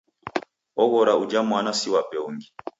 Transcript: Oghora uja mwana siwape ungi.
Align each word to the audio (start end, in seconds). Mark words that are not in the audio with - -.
Oghora 0.83 1.13
uja 1.21 1.39
mwana 1.47 1.71
siwape 1.79 2.17
ungi. 2.27 2.47